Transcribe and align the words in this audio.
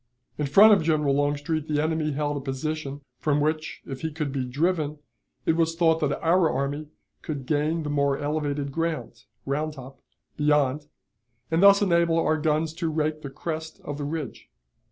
In 0.39 0.47
front 0.47 0.73
of 0.73 0.81
General 0.81 1.13
Longstreet 1.13 1.67
the 1.67 1.79
enemy 1.79 2.13
held 2.13 2.35
a 2.35 2.39
position, 2.39 3.01
from 3.19 3.39
which, 3.39 3.83
if 3.85 4.01
he 4.01 4.11
could 4.11 4.31
be 4.31 4.43
driven, 4.45 4.97
it 5.45 5.55
was 5.55 5.75
thought 5.75 5.99
that 5.99 6.19
our 6.25 6.49
army 6.49 6.87
could 7.21 7.45
gain 7.45 7.83
the 7.83 7.89
more 7.91 8.17
elevated 8.17 8.71
ground 8.71 9.25
(Round 9.45 9.73
Top) 9.73 10.01
beyond, 10.37 10.87
and 11.51 11.61
thus 11.61 11.83
enable 11.83 12.17
our 12.17 12.37
guns 12.37 12.73
to 12.77 12.89
rake 12.91 13.21
the 13.21 13.29
crest 13.29 13.79
of 13.83 13.99
the 13.99 14.03
ridge. 14.05 14.49